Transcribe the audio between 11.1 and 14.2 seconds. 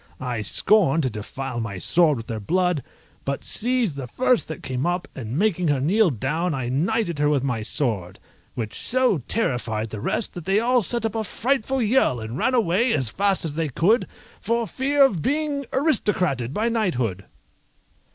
a frightful yell and ran away as fast as they could